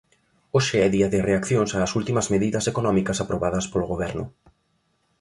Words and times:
Hoxe 0.55 0.77
é 0.85 0.87
día 0.95 1.11
de 1.13 1.23
reaccións 1.29 1.71
ás 1.85 1.91
últimas 1.99 2.27
medidas 2.33 2.65
económicas 2.71 3.17
aprobadas 3.23 3.65
polo 3.71 3.89
Goberno. 3.93 4.23